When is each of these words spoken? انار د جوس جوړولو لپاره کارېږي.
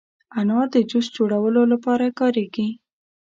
انار 0.39 0.67
د 0.75 0.77
جوس 0.89 1.05
جوړولو 1.17 1.61
لپاره 1.73 2.05
کارېږي. 2.19 2.69